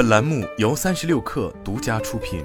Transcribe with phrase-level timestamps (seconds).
[0.00, 2.42] 本栏目由三十六氪独家出品。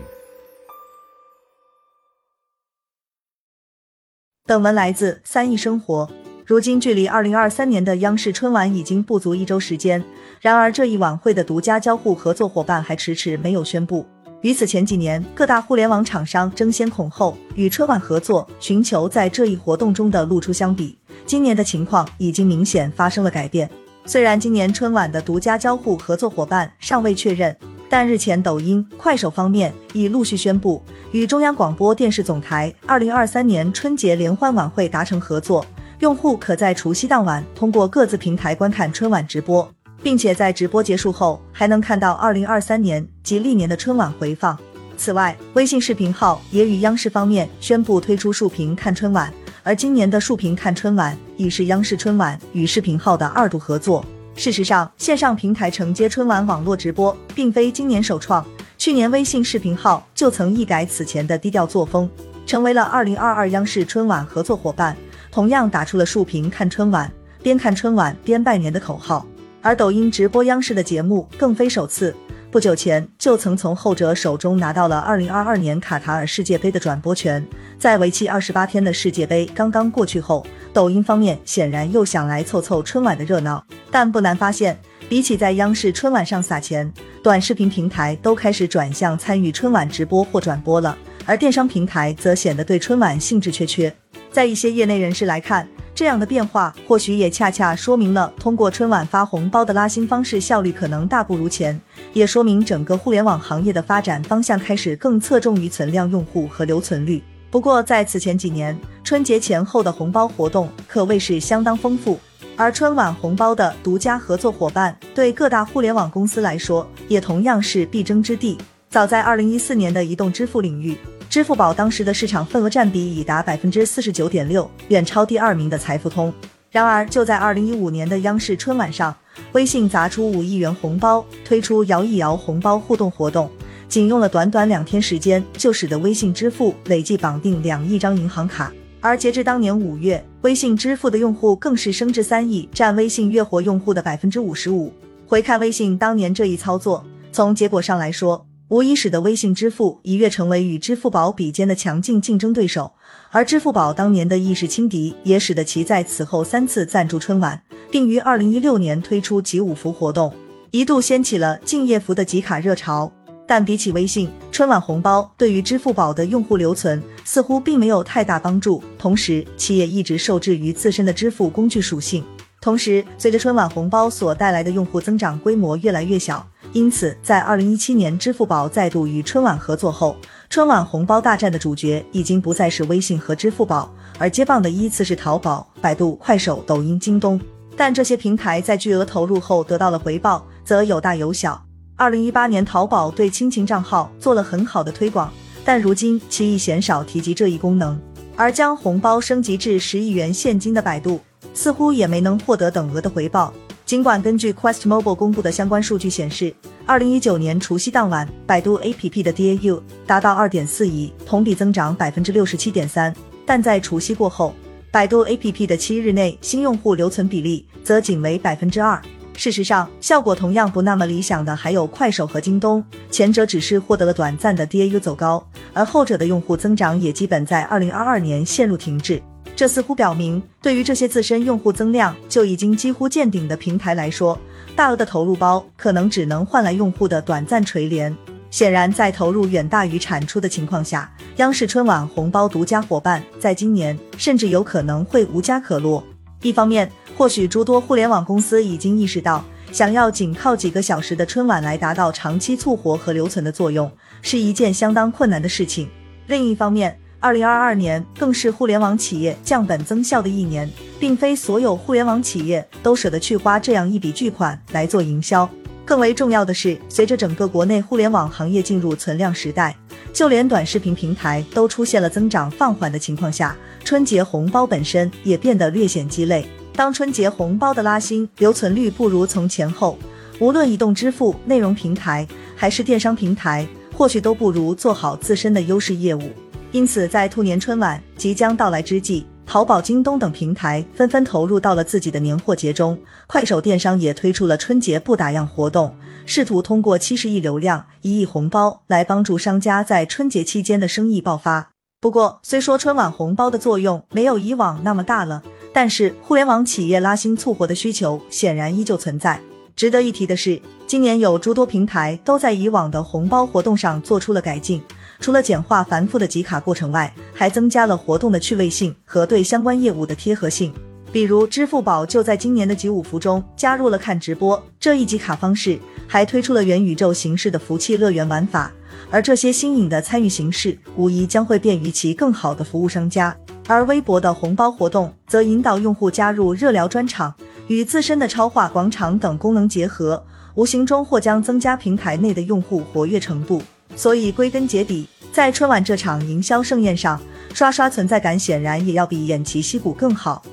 [4.45, 6.11] 本文来自三亿生活。
[6.45, 10.03] 如今距离二零二三年的央视春晚已经不足一周时间，
[10.41, 14.05] 然而这一晚会的独家交互合作伙伴还迟迟没有宣布。
[14.41, 23.71] 与此前几年各大互联网厂商争先恐后与春晚合作，寻求在这一活动中的露出相比，今年的情况已经明显发生了改变。
[24.05, 27.55] 虽然今年春晚的独家交互合作伙伴尚未确认，
[27.89, 30.81] 但日前抖音、快手方面已陆续宣布
[31.11, 35.65] 与中央广播电视总台二零二三年春节联欢晚会达成合作，
[35.99, 39.67] 用户可在除夕当晚通过各自平台观看春晚直播。
[40.03, 44.55] 并且在直播结束后，还能看到二零二三年及历年的春晚回放。
[44.95, 49.33] 此外，微信视频号也与央视方面宣布推出竖屏看春晚，
[49.65, 54.05] 而今年的竖屏看春晚已是央视春晚与视频号的二度合作。
[54.35, 58.45] 事实上，线上平台承接春晚网络直播，并非今年首创，
[58.77, 62.07] 去年微信视频号就曾一改此前的低调作风，
[62.45, 64.95] 成为了二零二二央视春晚合作伙伴，
[65.31, 67.11] 同样打出了竖屏看春晚，
[67.41, 69.25] 边看春晚边拜年的口号。
[69.63, 72.15] 而抖音直播央视的节目更非首次，
[72.55, 77.45] 不久前就曾从后者手中拿到了二零二二年卡塔尔世界杯的转播权。
[77.77, 83.61] 在为期二十八天的世界杯刚刚过去后，抖音方面显然又想来凑凑春晚的热闹。
[83.91, 86.89] 但不难发现，比起在央视春晚上撒钱，
[87.21, 93.93] 短视频平台都开始转向参与春晚直播或转播了，而电商平台则显得对春晚兴致缺缺。
[94.31, 101.79] 在一些业内人士来看，这样的变化或许也恰恰说明了通过春晚发红包的拉新方式效率可能大不如前，
[102.11, 107.23] 也说明整个互联网行业的发展方向开始更侧重于存量用户和留存率。
[107.49, 112.19] 不过，在此前几年，春节前后的红包活动可谓是相当丰富，
[112.57, 118.57] 而春晚红包的独家合作伙伴对各大互联网公司来说也同样是必争之地。
[118.89, 120.97] 早在二零一四年的移动支付领域。
[121.35, 126.33] 支付宝当时的市场份额占比已达百分之四十九点六，远超第二名的财付通。
[126.71, 129.13] 然而，就在二零一五年的央视春晚上，
[129.51, 133.51] 微信砸出五亿元红包，推出摇一摇红包互动活动，
[133.89, 138.71] 仅用了短短两天时间，就使得微信支付累计绑定两亿张银行卡。
[139.01, 144.89] 而截至当年五月，微信支付的用户更是升至三亿，占微信月活用户的百分之五十五。
[145.27, 148.45] 回看微信当年这一操作，从结果上来说。
[148.75, 152.91] 无疑使得微信支付一跃成为与支付宝比肩的强劲竞争对手，
[153.31, 160.33] 而支付宝当年的意识轻敌，也使得其在此后三次赞助春晚，并于二零一六年推出集五福活动，
[160.71, 163.09] 一度掀起了敬业福的集卡热潮。
[163.47, 172.21] 但比起微信，春晚红包对于支付宝的用户留存似乎并没有太大帮助，同时其也一直受制于自身的支付工具属性。
[172.59, 176.45] 同时，随着春晚红包所带来的用户增长规模越来越小。
[176.75, 180.17] 因此，在二零一七年支付宝再度与春晚合作后，
[180.49, 187.39] 春晚红包大战的主角已经不再是微信和支付宝，而接棒的依次是淘宝、百度、快手、抖音、京东。
[187.77, 191.63] 但这些平台在巨额投入后得到了回报，则有大有小。
[191.95, 195.31] 二零一八年，淘宝对亲情账号做了很好的推广，
[195.63, 197.97] 但如今其已鲜少提及这一功能。
[198.35, 201.21] 而将红包升级至十亿元现金的百度，
[201.53, 203.53] 似乎也没能获得等额的回报。
[203.85, 206.51] 尽管根据 Quest Mobile 公布的相关数据显示，
[206.87, 213.13] 二零一九年除夕当晚，百度 APP 的 DAU 达到二点四亿，同比增长百分之六十七点三，
[213.45, 214.55] 但在除夕过后，
[214.89, 218.99] 百度 APP 的七日内新用户留存比例则仅为百分之二。
[219.37, 229.21] 事实上，效果同样不那么理想的还有快手和京东，前者只是获得了短暂的 DAU 走高，而后者的用户增长也基本在二零二二年陷入停滞。
[229.55, 234.37] 这似乎表明，对于这些自身用户增量就已经几乎见顶的平台来说，
[234.75, 238.13] 大额的投入包可能只能换来用户的短暂垂怜。
[238.51, 246.03] 显然，在投入远大于产出的情况下，央视春晚红包独家伙伴在今年甚至有可能会无家可落。
[246.41, 253.89] 一方面，或许诸多互联网公司已经意识到，想要仅靠几个小时的春晚来达到长期促活和留存的作用，
[254.21, 255.89] 是一件相当困难的事情。
[256.27, 260.69] 另一方面，二零二二年更是互联网企业降本增效的一年，
[260.99, 265.49] 并非所有互联网企业都舍得去花这样一笔巨款来做营销。
[265.83, 269.75] 更为重要的是，随着整个国内互联网行业进入存量时代，
[270.13, 276.45] 就连短视频平台都出现了增长放缓的情况下，春节红包本身也变得略显鸡肋。
[276.75, 279.97] 当春节红包的拉新留存率不如从前后，
[280.37, 286.29] 无论移动支付、内容平台还是电商平台，或许都不如做好自身的优势业务。
[286.75, 295.95] 因此，在兔年春晚即将到来之际，淘宝、京东等平台纷纷投入到了自己的年货节中，快手电商也推出了春节不打烊活动，
[296.25, 301.69] 试图通过七十亿流量、一亿红包来帮助商家在春节期间的生意爆发。
[302.01, 309.39] 不过，虽说春晚红包的作用没有以往那么大了，但是互联网企业拉新促活的需求显然依旧存在。
[309.77, 314.81] 值得一提的是，今年有诸多平台都在以往的红包活动上做出了改进。
[315.19, 320.73] 除了简化繁复的集卡过程外，还增加了活动的趣味性和对相关业务的贴合性。
[321.11, 328.71] 比如，支付宝就在今年的集五福中加入了看直播这一集卡方式，还推出了元宇宙形式的福气乐园玩法。
[329.09, 333.35] 而这些新颖的参与形式，无疑将会便于其更好的服务商家。
[333.67, 337.33] 而微博的红包活动，则引导用户加入热聊专场，
[337.67, 340.21] 与自身的超话广场等功能结合，
[340.55, 343.61] 无形中或将增加平台内的用户活跃程度。
[343.95, 347.19] 所以归根结底，在春晚这场营销盛宴上，
[347.53, 350.43] 刷刷存在感显然也要比偃旗息鼓更好。